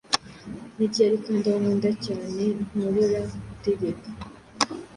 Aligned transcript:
Ni 0.75 0.85
ryari 0.91 1.17
kandi 1.25 1.45
aho 1.47 1.57
nkunda 1.61 1.89
cyane, 2.05 2.43
nhobora 2.73 3.19
gutegeka 3.47 4.07